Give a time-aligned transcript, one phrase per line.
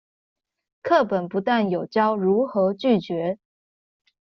[0.81, 3.37] 課本不但有教如何拒絕